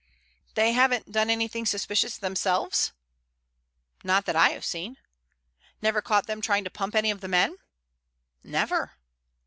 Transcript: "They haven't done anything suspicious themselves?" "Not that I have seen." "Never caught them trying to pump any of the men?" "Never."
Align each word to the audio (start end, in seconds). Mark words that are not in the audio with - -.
"They 0.55 0.71
haven't 0.71 1.11
done 1.11 1.29
anything 1.29 1.67
suspicious 1.67 2.17
themselves?" 2.17 2.91
"Not 4.03 4.25
that 4.25 4.35
I 4.35 4.49
have 4.49 4.65
seen." 4.65 4.97
"Never 5.79 6.01
caught 6.01 6.25
them 6.25 6.41
trying 6.41 6.63
to 6.63 6.71
pump 6.71 6.95
any 6.95 7.11
of 7.11 7.21
the 7.21 7.27
men?" 7.27 7.57
"Never." 8.43 8.93